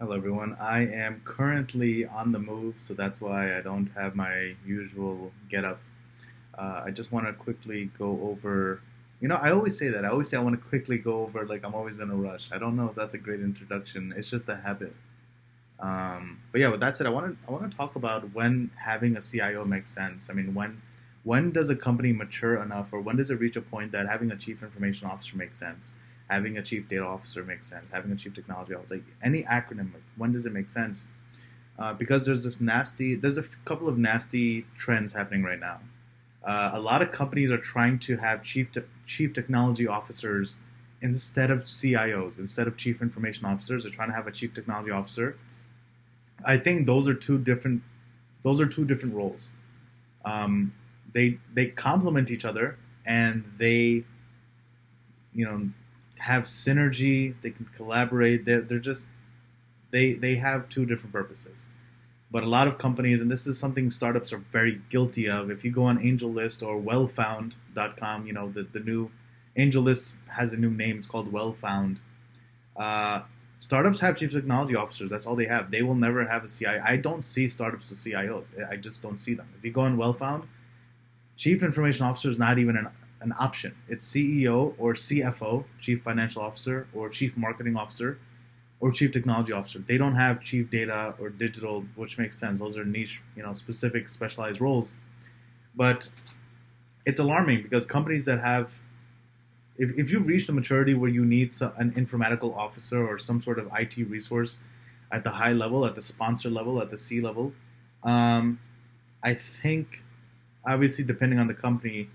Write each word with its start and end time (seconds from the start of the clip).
Hello, 0.00 0.14
everyone. 0.14 0.56
I 0.60 0.86
am 0.86 1.20
currently 1.24 2.06
on 2.06 2.30
the 2.32 2.38
move, 2.38 2.78
so 2.78 2.94
that's 2.94 3.20
why 3.20 3.56
I 3.56 3.60
don't 3.60 3.88
have 3.96 4.14
my 4.14 4.54
usual 4.64 5.32
get 5.48 5.64
up. 5.64 5.80
Uh, 6.56 6.82
I 6.86 6.90
just 6.90 7.12
want 7.12 7.26
to 7.26 7.32
quickly 7.32 7.86
go 7.98 8.20
over. 8.22 8.80
You 9.20 9.28
know, 9.28 9.36
I 9.36 9.50
always 9.52 9.76
say 9.78 9.88
that. 9.88 10.04
I 10.04 10.08
always 10.08 10.28
say 10.28 10.36
I 10.36 10.40
want 10.40 10.60
to 10.60 10.68
quickly 10.68 10.98
go 10.98 11.22
over, 11.22 11.44
like, 11.46 11.64
I'm 11.64 11.74
always 11.74 11.98
in 12.00 12.10
a 12.10 12.14
rush. 12.16 12.50
I 12.52 12.58
don't 12.58 12.76
know 12.76 12.88
if 12.88 12.94
that's 12.94 13.14
a 13.14 13.18
great 13.18 13.40
introduction. 13.40 14.14
It's 14.16 14.30
just 14.30 14.48
a 14.48 14.56
habit. 14.56 14.94
Um, 15.80 16.40
but 16.52 16.60
yeah, 16.60 16.68
with 16.68 16.80
that 16.80 16.96
said, 16.96 17.06
I 17.06 17.10
want 17.10 17.38
to 17.40 17.48
I 17.48 17.52
want 17.52 17.70
to 17.70 17.76
talk 17.76 17.96
about 17.96 18.34
when 18.34 18.70
having 18.76 19.16
a 19.16 19.20
CIO 19.20 19.64
makes 19.64 19.90
sense. 19.90 20.30
I 20.30 20.34
mean, 20.34 20.54
when 20.54 20.82
when 21.24 21.52
does 21.52 21.70
a 21.70 21.76
company 21.76 22.12
mature 22.12 22.62
enough, 22.62 22.92
or 22.92 23.00
when 23.00 23.16
does 23.16 23.30
it 23.30 23.40
reach 23.40 23.56
a 23.56 23.62
point 23.62 23.92
that 23.92 24.08
having 24.08 24.30
a 24.32 24.36
chief 24.36 24.62
information 24.62 25.08
officer 25.08 25.36
makes 25.36 25.58
sense? 25.58 25.92
Having 26.28 26.58
a 26.58 26.62
chief 26.62 26.88
data 26.88 27.04
officer 27.04 27.44
makes 27.44 27.66
sense. 27.66 27.90
Having 27.90 28.12
a 28.12 28.16
chief 28.16 28.34
technology 28.34 28.74
officer, 28.74 28.96
like 28.96 29.04
any 29.22 29.42
acronym, 29.44 29.92
like 29.92 30.02
when 30.16 30.32
does 30.32 30.46
it 30.46 30.52
make 30.52 30.68
sense? 30.68 31.04
Uh, 31.78 31.92
because 31.94 32.26
there's 32.26 32.44
this 32.44 32.60
nasty, 32.60 33.14
there's 33.14 33.38
a 33.38 33.42
f- 33.42 33.56
couple 33.64 33.88
of 33.88 33.96
nasty 33.96 34.66
trends 34.76 35.12
happening 35.12 35.44
right 35.44 35.60
now. 35.60 35.78
Uh, 36.44 36.70
a 36.74 36.80
lot 36.80 37.02
of 37.02 37.12
companies 37.12 37.50
are 37.50 37.58
trying 37.58 37.98
to 37.98 38.16
have 38.16 38.42
chief 38.42 38.72
te- 38.72 38.82
chief 39.06 39.32
technology 39.32 39.86
officers 39.86 40.56
instead 41.00 41.50
of 41.50 41.62
CIOs, 41.62 42.38
instead 42.38 42.66
of 42.66 42.76
chief 42.76 43.00
information 43.00 43.44
officers. 43.44 43.84
They're 43.84 43.92
trying 43.92 44.08
to 44.08 44.14
have 44.14 44.26
a 44.26 44.32
chief 44.32 44.52
technology 44.54 44.90
officer. 44.90 45.36
I 46.44 46.56
think 46.56 46.86
those 46.86 47.08
are 47.08 47.14
two 47.14 47.38
different. 47.38 47.82
Those 48.42 48.60
are 48.60 48.66
two 48.66 48.84
different 48.84 49.14
roles. 49.14 49.48
Um, 50.24 50.72
they 51.12 51.38
they 51.54 51.66
complement 51.66 52.30
each 52.30 52.44
other, 52.44 52.76
and 53.06 53.44
they, 53.56 54.04
you 55.34 55.44
know, 55.44 55.68
have 56.18 56.44
synergy. 56.44 57.34
They 57.40 57.50
can 57.50 57.66
collaborate. 57.66 58.44
They're 58.44 58.60
they're 58.60 58.78
just 58.78 59.06
they 59.90 60.12
they 60.12 60.36
have 60.36 60.68
two 60.68 60.86
different 60.86 61.12
purposes. 61.12 61.66
But 62.30 62.42
a 62.42 62.46
lot 62.46 62.68
of 62.68 62.76
companies, 62.76 63.22
and 63.22 63.30
this 63.30 63.46
is 63.46 63.58
something 63.58 63.88
startups 63.88 64.34
are 64.34 64.38
very 64.50 64.82
guilty 64.90 65.30
of. 65.30 65.50
If 65.50 65.64
you 65.64 65.70
go 65.70 65.84
on 65.84 65.98
AngelList 65.98 66.62
or 66.66 66.78
WellFound.com, 66.78 68.26
you 68.26 68.32
know 68.32 68.50
the 68.50 68.64
the 68.64 68.80
new 68.80 69.10
AngelList 69.56 70.14
has 70.28 70.52
a 70.52 70.56
new 70.56 70.70
name. 70.70 70.98
It's 70.98 71.06
called 71.06 71.32
WellFound. 71.32 72.00
Uh, 72.76 73.22
startups 73.58 74.00
have 74.00 74.18
chief 74.18 74.32
technology 74.32 74.76
officers. 74.76 75.10
That's 75.10 75.26
all 75.26 75.36
they 75.36 75.46
have. 75.46 75.70
They 75.70 75.82
will 75.82 75.94
never 75.94 76.24
have 76.26 76.44
a 76.44 76.48
CIO. 76.48 76.82
I 76.84 76.96
don't 76.96 77.22
see 77.22 77.48
startups 77.48 77.90
as 77.90 77.98
CIOs. 77.98 78.48
I 78.70 78.76
just 78.76 79.02
don't 79.02 79.18
see 79.18 79.34
them. 79.34 79.48
If 79.58 79.64
you 79.64 79.72
go 79.72 79.80
on 79.80 79.96
WellFound, 79.96 80.46
chief 81.36 81.62
information 81.62 82.04
officer 82.04 82.28
is 82.28 82.38
not 82.38 82.58
even 82.58 82.76
an 82.76 82.88
an 83.20 83.32
option. 83.38 83.74
It's 83.88 84.04
CEO 84.10 84.74
or 84.78 84.94
CFO, 84.94 85.64
Chief 85.78 86.00
Financial 86.02 86.42
Officer, 86.42 86.86
or 86.94 87.08
Chief 87.08 87.36
Marketing 87.36 87.76
Officer, 87.76 88.18
or 88.80 88.92
Chief 88.92 89.10
Technology 89.12 89.52
Officer. 89.52 89.80
They 89.80 89.98
don't 89.98 90.14
have 90.14 90.40
Chief 90.40 90.70
Data 90.70 91.14
or 91.20 91.30
Digital, 91.30 91.84
which 91.96 92.18
makes 92.18 92.38
sense. 92.38 92.60
Those 92.60 92.76
are 92.78 92.84
niche, 92.84 93.20
you 93.36 93.42
know, 93.42 93.52
specific, 93.52 94.08
specialized 94.08 94.60
roles. 94.60 94.94
But 95.74 96.08
it's 97.04 97.18
alarming 97.18 97.62
because 97.62 97.86
companies 97.86 98.24
that 98.26 98.40
have, 98.40 98.78
if, 99.76 99.90
if 99.98 100.12
you've 100.12 100.26
reached 100.26 100.46
the 100.46 100.52
maturity 100.52 100.94
where 100.94 101.10
you 101.10 101.24
need 101.24 101.52
an 101.76 101.92
informatical 101.92 102.56
officer 102.56 103.04
or 103.04 103.18
some 103.18 103.40
sort 103.40 103.58
of 103.58 103.68
IT 103.76 103.96
resource 104.08 104.58
at 105.10 105.24
the 105.24 105.30
high 105.30 105.52
level, 105.52 105.84
at 105.86 105.94
the 105.94 106.02
sponsor 106.02 106.50
level, 106.50 106.80
at 106.80 106.90
the 106.90 106.98
C 106.98 107.20
level, 107.20 107.52
um, 108.04 108.60
I 109.22 109.34
think, 109.34 110.04
obviously, 110.64 111.04
depending 111.04 111.38
on 111.38 111.48
the 111.48 111.54
company, 111.54 112.08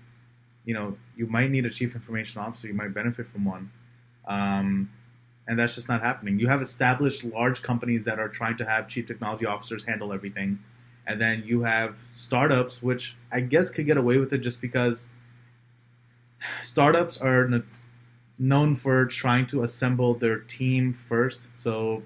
you 0.64 0.74
know, 0.74 0.96
you 1.16 1.26
might 1.26 1.50
need 1.50 1.66
a 1.66 1.70
chief 1.70 1.94
information 1.94 2.40
officer. 2.40 2.66
You 2.66 2.74
might 2.74 2.94
benefit 2.94 3.26
from 3.26 3.44
one. 3.44 3.70
Um, 4.26 4.90
and 5.46 5.58
that's 5.58 5.74
just 5.74 5.88
not 5.88 6.00
happening. 6.00 6.38
You 6.38 6.48
have 6.48 6.62
established 6.62 7.24
large 7.24 7.62
companies 7.62 8.04
that 8.06 8.18
are 8.18 8.28
trying 8.28 8.56
to 8.56 8.64
have 8.64 8.88
chief 8.88 9.06
technology 9.06 9.44
officers 9.44 9.84
handle 9.84 10.12
everything. 10.12 10.58
And 11.06 11.20
then 11.20 11.42
you 11.44 11.62
have 11.62 11.98
startups, 12.12 12.82
which 12.82 13.14
I 13.30 13.40
guess 13.40 13.68
could 13.68 13.84
get 13.84 13.98
away 13.98 14.16
with 14.16 14.32
it 14.32 14.38
just 14.38 14.62
because 14.62 15.08
startups 16.62 17.18
are 17.18 17.62
known 18.38 18.74
for 18.74 19.04
trying 19.06 19.46
to 19.46 19.62
assemble 19.62 20.14
their 20.14 20.38
team 20.38 20.94
first. 20.94 21.54
So, 21.54 22.02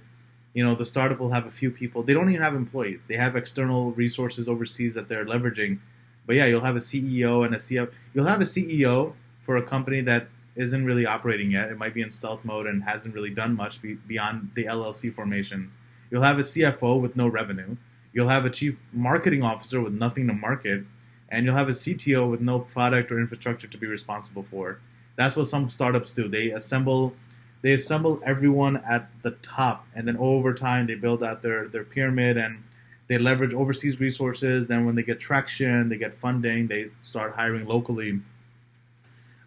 you 0.52 0.64
know, 0.64 0.74
the 0.74 0.84
startup 0.84 1.20
will 1.20 1.30
have 1.30 1.46
a 1.46 1.50
few 1.50 1.70
people. 1.70 2.02
They 2.02 2.12
don't 2.12 2.28
even 2.28 2.42
have 2.42 2.56
employees, 2.56 3.06
they 3.06 3.16
have 3.16 3.36
external 3.36 3.92
resources 3.92 4.48
overseas 4.48 4.94
that 4.94 5.06
they're 5.06 5.24
leveraging 5.24 5.78
but 6.28 6.36
yeah, 6.36 6.44
you'll 6.44 6.60
have 6.60 6.76
a 6.76 6.78
CEO 6.78 7.46
and 7.46 7.54
a 7.54 7.58
CFO. 7.58 7.90
You'll 8.12 8.26
have 8.26 8.42
a 8.42 8.44
CEO 8.44 9.14
for 9.40 9.56
a 9.56 9.62
company 9.62 10.02
that 10.02 10.28
isn't 10.56 10.84
really 10.84 11.06
operating 11.06 11.50
yet. 11.50 11.70
It 11.70 11.78
might 11.78 11.94
be 11.94 12.02
in 12.02 12.10
stealth 12.10 12.44
mode 12.44 12.66
and 12.66 12.84
hasn't 12.84 13.14
really 13.14 13.30
done 13.30 13.56
much 13.56 13.80
be, 13.80 13.94
beyond 13.94 14.50
the 14.54 14.66
LLC 14.66 15.12
formation. 15.12 15.72
You'll 16.10 16.22
have 16.22 16.38
a 16.38 16.42
CFO 16.42 17.00
with 17.00 17.16
no 17.16 17.28
revenue. 17.28 17.76
You'll 18.12 18.28
have 18.28 18.44
a 18.44 18.50
chief 18.50 18.76
marketing 18.92 19.42
officer 19.42 19.80
with 19.80 19.94
nothing 19.94 20.26
to 20.26 20.34
market, 20.34 20.84
and 21.30 21.46
you'll 21.46 21.56
have 21.56 21.70
a 21.70 21.72
CTO 21.72 22.30
with 22.30 22.42
no 22.42 22.58
product 22.58 23.10
or 23.10 23.18
infrastructure 23.18 23.66
to 23.66 23.78
be 23.78 23.86
responsible 23.86 24.42
for. 24.42 24.80
That's 25.16 25.34
what 25.34 25.46
some 25.46 25.70
startups 25.70 26.12
do. 26.12 26.28
They 26.28 26.50
assemble 26.50 27.14
they 27.62 27.72
assemble 27.72 28.20
everyone 28.24 28.76
at 28.88 29.10
the 29.22 29.32
top, 29.42 29.86
and 29.94 30.06
then 30.06 30.18
over 30.18 30.52
time 30.52 30.86
they 30.86 30.94
build 30.94 31.24
out 31.24 31.40
their 31.40 31.66
their 31.68 31.84
pyramid 31.84 32.36
and 32.36 32.62
they 33.08 33.18
leverage 33.18 33.54
overseas 33.54 34.00
resources. 34.00 34.66
Then 34.66 34.84
when 34.84 34.94
they 34.94 35.02
get 35.02 35.18
traction, 35.18 35.88
they 35.88 35.96
get 35.96 36.14
funding, 36.14 36.68
they 36.68 36.90
start 37.00 37.34
hiring 37.34 37.66
locally. 37.66 38.20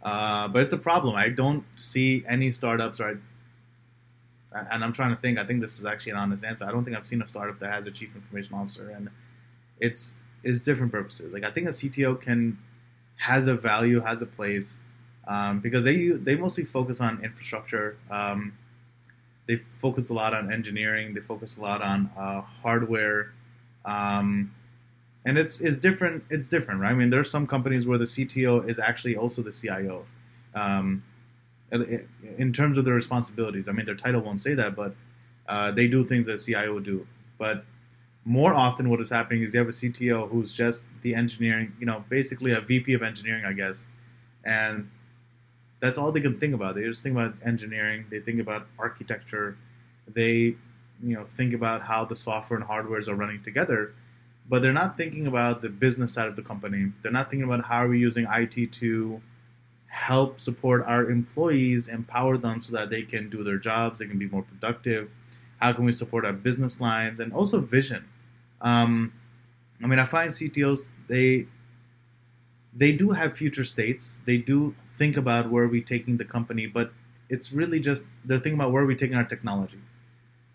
Uh, 0.01 0.47
but 0.47 0.63
it's 0.63 0.73
a 0.73 0.77
problem. 0.77 1.16
I 1.16 1.29
don't 1.29 1.63
see 1.75 2.23
any 2.27 2.51
startups, 2.51 2.99
right? 2.99 3.17
And 4.51 4.83
I'm 4.83 4.91
trying 4.91 5.16
to 5.16 5.22
think. 5.22 5.38
I 5.38 5.45
think 5.45 5.61
this 5.61 5.79
is 5.79 5.85
actually 5.85 6.13
an 6.13 6.17
honest 6.17 6.44
answer. 6.44 6.66
I 6.66 6.72
don't 6.72 6.83
think 6.83 6.97
I've 6.97 7.07
seen 7.07 7.22
a 7.22 7.27
startup 7.27 7.59
that 7.59 7.72
has 7.72 7.88
a 7.88 7.91
chief 7.91 8.13
information 8.16 8.55
officer, 8.55 8.89
and 8.89 9.09
it's 9.79 10.16
it's 10.43 10.59
different 10.61 10.91
purposes. 10.91 11.31
Like 11.31 11.43
I 11.43 11.51
think 11.51 11.67
a 11.67 11.69
CTO 11.69 12.19
can 12.19 12.57
has 13.17 13.47
a 13.47 13.53
value, 13.53 14.01
has 14.01 14.22
a 14.22 14.25
place, 14.25 14.81
um, 15.25 15.59
because 15.59 15.85
they 15.85 16.07
they 16.07 16.35
mostly 16.35 16.66
focus 16.66 16.99
on 16.99 17.23
infrastructure. 17.23 17.95
Um, 18.09 18.57
they 19.47 19.55
focus 19.55 20.09
a 20.09 20.13
lot 20.13 20.33
on 20.33 20.51
engineering. 20.51 21.13
They 21.13 21.22
focus 21.22 21.55
a 21.57 21.61
lot 21.61 21.81
on 21.81 22.09
uh, 22.17 22.41
hardware 22.41 23.31
um, 23.85 24.53
and 25.25 25.37
it's 25.37 25.61
it's 25.61 25.77
different. 25.77 26.23
It's 26.29 26.47
different, 26.47 26.81
right? 26.81 26.91
I 26.91 26.93
mean, 26.93 27.09
there 27.09 27.19
are 27.19 27.25
some 27.25 27.45
companies 27.45 27.85
where 27.85 27.97
the 27.97 28.05
CTO 28.05 28.67
is 28.67 28.79
actually 28.79 29.15
also 29.15 29.41
the 29.41 29.51
CIO. 29.51 30.05
Um, 30.55 31.03
in 31.71 32.51
terms 32.51 32.77
of 32.77 32.83
their 32.83 32.93
responsibilities, 32.93 33.69
I 33.69 33.71
mean, 33.71 33.85
their 33.85 33.95
title 33.95 34.21
won't 34.21 34.41
say 34.41 34.53
that, 34.55 34.75
but 34.75 34.93
uh, 35.47 35.71
they 35.71 35.87
do 35.87 36.03
things 36.03 36.25
that 36.25 36.37
CIO 36.37 36.79
do. 36.79 37.07
But 37.37 37.63
more 38.25 38.53
often, 38.53 38.89
what 38.89 38.99
is 38.99 39.09
happening 39.09 39.43
is 39.43 39.53
you 39.53 39.59
have 39.59 39.69
a 39.69 39.71
CTO 39.71 40.29
who's 40.29 40.53
just 40.53 40.83
the 41.01 41.15
engineering, 41.15 41.73
you 41.79 41.85
know, 41.85 42.03
basically 42.09 42.51
a 42.51 42.59
VP 42.59 42.93
of 42.93 43.01
engineering, 43.03 43.45
I 43.45 43.53
guess, 43.53 43.87
and 44.43 44.89
that's 45.79 45.97
all 45.97 46.11
they 46.11 46.21
can 46.21 46.39
think 46.39 46.53
about. 46.53 46.75
They 46.75 46.83
just 46.83 47.03
think 47.03 47.15
about 47.15 47.35
engineering. 47.43 48.05
They 48.09 48.19
think 48.19 48.39
about 48.39 48.67
architecture. 48.77 49.57
They 50.07 50.55
you 51.03 51.16
know 51.16 51.25
think 51.25 51.53
about 51.53 51.81
how 51.81 52.06
the 52.06 52.16
software 52.16 52.59
and 52.59 52.67
hardwares 52.67 53.07
are 53.07 53.16
running 53.16 53.41
together 53.41 53.94
but 54.51 54.62
they're 54.62 54.73
not 54.73 54.97
thinking 54.97 55.28
about 55.28 55.62
the 55.62 55.69
business 55.69 56.13
side 56.13 56.28
of 56.28 56.35
the 56.35 56.41
company. 56.41 56.91
They're 57.01 57.12
not 57.12 57.29
thinking 57.29 57.50
about 57.50 57.66
how 57.66 57.85
are 57.85 57.88
we 57.88 58.00
using 58.00 58.28
it 58.29 58.72
to 58.73 59.22
help 59.88 60.40
support 60.41 60.84
our 60.85 61.09
employees 61.09 61.88
empower 61.88 62.38
them 62.38 62.59
so 62.61 62.73
that 62.73 62.90
they 62.90 63.03
can 63.03 63.29
do 63.29 63.44
their 63.45 63.57
jobs 63.57 64.00
they 64.00 64.07
can 64.07 64.19
be 64.19 64.28
more 64.28 64.44
productive. 64.44 65.09
How 65.61 65.72
can 65.72 65.85
we 65.85 65.94
support 65.94 66.25
our 66.25 66.34
business 66.34 66.81
lines? 66.81 67.22
And 67.22 67.31
also 67.31 67.61
vision. 67.61 68.06
Um, 68.61 69.13
i 69.84 69.88
mean 69.88 69.97
i 69.97 70.06
find 70.06 70.29
ctos 70.29 70.90
they 71.07 71.47
they 72.73 72.91
do 72.91 73.09
have 73.09 73.35
future 73.35 73.66
states. 73.66 74.19
They 74.25 74.38
do 74.38 74.75
think 74.95 75.17
about 75.17 75.50
where 75.50 75.63
are 75.63 75.67
we 75.67 75.81
taking 75.81 76.17
the 76.17 76.25
company 76.25 76.67
but 76.67 76.91
it's 77.29 77.51
really 77.51 77.79
just 77.79 78.03
they're 78.25 78.38
thinking 78.38 78.59
about 78.59 78.72
where 78.72 78.84
are 78.84 78.85
we 78.85 78.95
taking 78.95 79.16
our 79.16 79.23
technology 79.23 79.79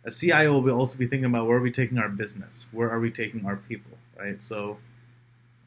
a 0.07 0.11
CIO 0.11 0.59
will 0.59 0.79
also 0.79 0.97
be 0.97 1.07
thinking 1.07 1.25
about 1.25 1.47
where 1.47 1.59
are 1.59 1.61
we 1.61 1.73
taking 1.73 1.99
our 1.99 2.09
business, 2.09 2.67
where 2.71 2.89
are 2.89 3.01
we 3.01 3.11
taking 3.11 3.45
our 3.45 3.57
people, 3.57 3.99
right? 4.17 4.41
So, 4.41 4.79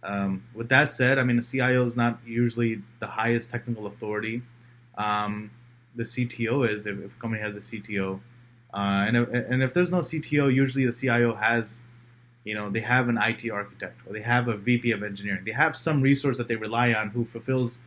um, 0.02 0.46
with 0.56 0.70
that 0.70 0.88
said, 0.88 1.20
I 1.20 1.24
mean, 1.24 1.36
the 1.36 1.42
CIO 1.42 1.84
is 1.86 1.98
not 1.98 2.20
usually 2.26 2.82
the 3.00 3.08
highest 3.08 3.50
technical 3.50 3.86
authority. 3.86 4.42
Um, 4.98 5.52
the 5.94 6.04
CTO 6.04 6.68
is 6.68 6.88
if, 6.88 6.98
if, 7.00 7.16
a 7.16 7.20
company 7.20 7.42
has 7.42 7.58
a 7.58 7.60
CTO, 7.60 8.22
uh, 8.74 8.78
and 8.78 9.18
if, 9.18 9.30
and 9.34 9.62
if 9.62 9.74
there's 9.74 9.92
no 9.92 10.00
CTO, 10.00 10.54
usually 10.54 10.86
the 10.86 10.94
CIO 10.94 11.36
has, 11.36 11.86
you 12.46 12.54
know, 12.54 12.70
they 12.70 12.80
have 12.80 13.10
an 13.10 13.18
IT 13.18 13.50
architect 13.52 14.00
or 14.08 14.14
they 14.14 14.22
have 14.22 14.48
a 14.48 14.56
VP 14.56 14.92
of 14.92 15.04
engineering. 15.04 15.44
They 15.44 15.52
have 15.52 15.76
some 15.76 16.02
resource 16.02 16.38
that 16.38 16.48
they 16.48 16.56
rely 16.56 16.94
on 16.94 17.10
who 17.10 17.26
fulfills 17.26 17.82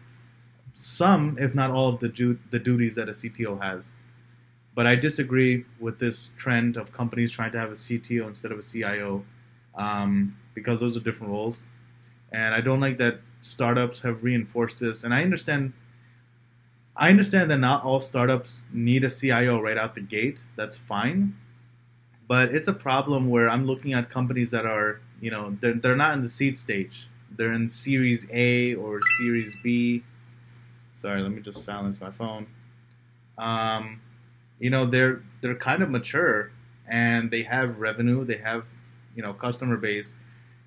some, 0.75 1.39
if 1.39 1.55
not 1.55 1.71
all, 1.71 1.89
of 1.89 2.01
the 2.01 2.09
ju- 2.11 2.39
the 2.51 2.59
duties 2.59 2.97
that 2.97 3.09
a 3.09 3.13
CTO 3.13 3.63
has. 3.63 3.95
But 4.75 4.87
I 4.87 4.97
disagree 4.97 5.65
with 5.81 5.99
this 5.99 6.31
trend 6.37 6.77
of 6.77 6.93
companies 6.93 7.31
trying 7.31 7.53
to 7.53 7.59
have 7.59 7.71
a 7.71 7.75
CTO 7.75 8.27
instead 8.27 8.53
of 8.53 8.59
a 8.59 8.63
CIO 8.63 9.25
um, 9.75 10.37
because 10.55 10.81
those 10.81 10.97
are 10.97 11.01
different 11.01 11.33
roles. 11.33 11.65
And 12.33 12.55
I 12.55 12.61
don't 12.61 12.81
like 12.81 12.99
that 12.99 13.21
startups 13.41 14.01
have 14.01 14.25
reinforced 14.25 14.81
this. 14.81 15.05
And 15.05 15.13
I 15.13 15.23
understand. 15.23 15.75
I 16.95 17.09
understand 17.09 17.51
that 17.51 17.59
not 17.59 17.85
all 17.85 18.01
startups 18.01 18.65
need 18.71 19.03
a 19.03 19.11
CIO 19.11 19.61
right 19.61 19.79
out 19.79 19.95
the 19.95 20.03
gate. 20.03 20.47
That's 20.57 20.77
fine. 20.77 21.37
But 22.29 22.55
it's 22.55 22.69
a 22.69 22.73
problem 22.73 23.31
where 23.31 23.49
I'm 23.49 23.67
looking 23.67 23.95
at 23.95 24.11
companies 24.11 24.51
that 24.51 24.67
are, 24.67 25.01
you 25.21 25.31
know, 25.31 25.57
they're, 25.61 25.75
they're 25.75 25.97
not 25.97 26.13
in 26.15 26.21
the 26.21 26.29
seed 26.29 26.59
stage. 26.59 27.09
They're 27.31 27.53
in 27.53 27.67
Series 27.67 28.27
A 28.31 28.75
or 28.75 29.01
Series 29.19 29.57
B. 29.63 30.03
Sorry, 30.95 31.23
let 31.23 31.33
me 31.33 31.41
just 31.41 31.65
silence 31.65 32.01
my 32.01 32.11
phone. 32.11 32.47
Um, 33.39 34.01
you 34.63 34.71
know, 34.71 34.87
they're 34.87 35.21
they're 35.41 35.57
kind 35.57 35.83
of 35.83 35.91
mature 35.91 36.53
and 36.89 37.33
they 37.33 37.43
have 37.43 37.81
revenue, 37.81 38.25
they 38.25 38.37
have, 38.37 38.65
you 39.17 39.23
know, 39.23 39.33
customer 39.33 39.77
base. 39.77 40.15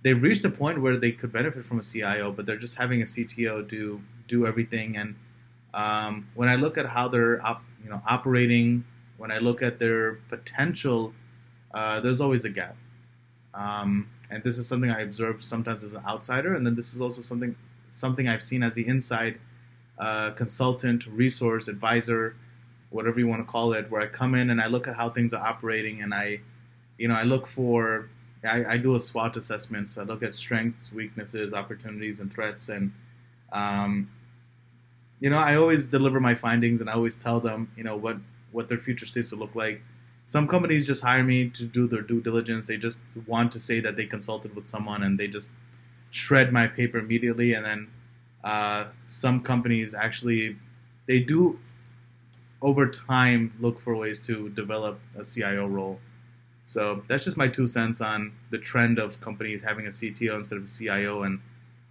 They've 0.03 0.21
reached 0.21 0.43
a 0.43 0.49
point 0.49 0.81
where 0.81 0.97
they 0.97 1.13
could 1.13 1.31
benefit 1.31 1.65
from 1.65 1.79
a 1.79 1.81
CIO, 1.81 2.33
but 2.33 2.45
they're 2.45 2.57
just 2.57 2.75
having 2.75 3.01
a 3.01 3.05
CTO 3.05 3.65
do 3.65 4.01
do 4.27 4.45
everything. 4.45 4.97
And 4.97 5.15
um, 5.73 6.27
when 6.35 6.49
I 6.49 6.55
look 6.55 6.77
at 6.77 6.85
how 6.87 7.07
they're 7.07 7.43
op, 7.47 7.63
you 7.81 7.89
know 7.89 8.01
operating, 8.05 8.83
when 9.17 9.31
I 9.31 9.37
look 9.37 9.61
at 9.61 9.79
their 9.79 10.15
potential, 10.27 11.13
uh, 11.73 12.01
there's 12.01 12.19
always 12.19 12.43
a 12.43 12.49
gap. 12.49 12.75
Um, 13.53 14.09
and 14.29 14.43
this 14.43 14.57
is 14.57 14.67
something 14.67 14.91
I 14.91 15.01
observe 15.03 15.41
sometimes 15.41 15.85
as 15.85 15.93
an 15.93 16.03
outsider, 16.05 16.53
and 16.53 16.65
then 16.65 16.75
this 16.75 16.93
is 16.93 16.99
also 16.99 17.21
something 17.21 17.55
something 17.91 18.27
I've 18.27 18.43
seen 18.43 18.61
as 18.61 18.73
the 18.73 18.85
inside 18.85 19.39
uh, 19.97 20.31
consultant, 20.31 21.07
resource, 21.07 21.69
advisor, 21.69 22.35
whatever 22.89 23.19
you 23.19 23.27
want 23.27 23.45
to 23.45 23.51
call 23.51 23.73
it, 23.73 23.89
where 23.89 24.01
I 24.01 24.07
come 24.07 24.35
in 24.35 24.49
and 24.49 24.61
I 24.61 24.67
look 24.67 24.87
at 24.87 24.95
how 24.95 25.09
things 25.09 25.33
are 25.33 25.45
operating, 25.45 26.01
and 26.01 26.13
I, 26.13 26.41
you 26.97 27.07
know, 27.07 27.15
I 27.15 27.23
look 27.23 27.47
for, 27.47 28.09
I, 28.43 28.65
I 28.65 28.77
do 28.77 28.95
a 28.95 28.99
SWOT 28.99 29.37
assessment, 29.37 29.89
so 29.89 30.01
I 30.01 30.05
look 30.05 30.23
at 30.23 30.33
strengths, 30.33 30.93
weaknesses, 30.93 31.53
opportunities, 31.53 32.19
and 32.19 32.31
threats, 32.31 32.69
and 32.69 32.93
um, 33.51 34.09
you 35.19 35.29
know, 35.29 35.37
I 35.37 35.55
always 35.55 35.87
deliver 35.87 36.19
my 36.19 36.35
findings, 36.35 36.81
and 36.81 36.89
I 36.89 36.93
always 36.93 37.15
tell 37.15 37.39
them, 37.39 37.71
you 37.75 37.83
know, 37.83 37.95
what 37.95 38.17
what 38.51 38.69
their 38.69 38.77
future 38.77 39.05
states 39.05 39.31
will 39.31 39.39
look 39.39 39.55
like 39.55 39.81
some 40.25 40.47
companies 40.47 40.87
just 40.87 41.03
hire 41.03 41.23
me 41.23 41.49
to 41.49 41.65
do 41.65 41.87
their 41.87 42.01
due 42.01 42.19
diligence. 42.19 42.65
They 42.65 42.77
just 42.77 42.99
want 43.27 43.51
to 43.51 43.59
say 43.59 43.79
that 43.79 43.95
they 43.95 44.05
consulted 44.05 44.55
with 44.55 44.65
someone 44.65 45.03
and 45.03 45.19
they 45.19 45.27
just 45.27 45.51
shred 46.09 46.51
my 46.51 46.67
paper 46.67 46.97
immediately. 46.97 47.53
And 47.53 47.63
then 47.63 47.87
uh, 48.43 48.85
some 49.05 49.41
companies 49.41 49.93
actually 49.93 50.57
they 51.05 51.19
do 51.19 51.59
over 52.61 52.87
time 52.87 53.53
look 53.59 53.79
for 53.79 53.95
ways 53.95 54.21
to 54.27 54.49
develop 54.49 54.99
a 55.17 55.23
CIO 55.23 55.67
role. 55.67 55.99
So 56.63 57.03
that's 57.07 57.23
just 57.23 57.37
my 57.37 57.47
two 57.47 57.67
cents 57.67 58.01
on 58.01 58.33
the 58.49 58.57
trend 58.57 58.97
of 58.97 59.19
companies 59.21 59.61
having 59.61 59.85
a 59.85 59.89
CTO 59.89 60.37
instead 60.37 60.57
of 60.57 60.65
a 60.65 60.67
CIO. 60.67 61.23
And 61.23 61.39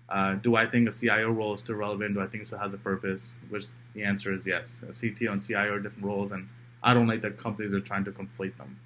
uh, 0.08 0.34
do 0.34 0.56
I 0.56 0.66
think 0.66 0.88
a 0.88 0.93
CIO 0.93 1.31
role 1.31 1.55
is 1.55 1.61
still 1.61 1.76
relevant? 1.76 2.14
Do 2.14 2.20
I 2.20 2.26
think 2.26 2.43
it 2.43 2.46
still 2.46 2.58
has 2.58 2.75
a 2.75 2.78
purpose? 2.78 3.34
Which 3.50 3.66
the 3.94 4.02
answer 4.02 4.34
is 4.34 4.46
yes. 4.46 4.82
A 4.82 4.93
CTO 4.93 5.31
and 5.31 5.40
CIO 5.40 5.75
are 5.75 5.78
different 5.78 6.05
roles, 6.05 6.32
and 6.32 6.49
I 6.82 6.93
don't 6.93 7.06
like 7.06 7.22
that 7.22 7.38
companies 7.38 7.72
are 7.72 7.81
trying 7.81 8.05
to 8.05 8.10
conflate 8.10 8.56
them. 8.56 8.76